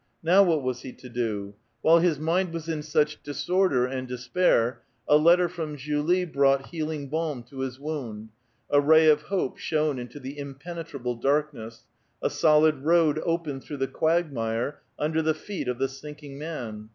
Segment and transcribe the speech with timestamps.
[0.23, 1.53] Now what was he to do?
[1.83, 4.77] While liis miud was iu such disorder and despau*,
[5.07, 8.29] a letter from Julie brought heuliug balm to his wound;
[8.71, 11.83] a ray of lioi)e shone into the impenetrable darkness;
[12.19, 16.89] a solid road opened through the quagjnire under the feet of the sinking man.